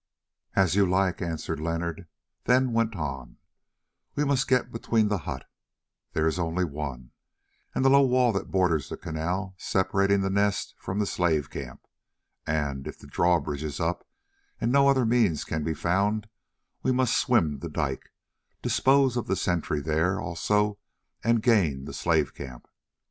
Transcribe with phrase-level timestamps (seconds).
[0.55, 2.07] "As you like," answered Leonard,
[2.45, 3.37] then went on:
[4.15, 5.45] "we must get between the hut,
[6.13, 7.11] there is only one,
[7.75, 11.85] and the low wall that borders the canal separating the Nest from the slave camp,
[12.47, 14.03] and, if the drawbridge is up
[14.59, 16.27] and no other means can be found,
[16.81, 18.11] we must swim the dike,
[18.63, 20.79] dispose of the sentry there also
[21.23, 22.67] and gain the slave camp.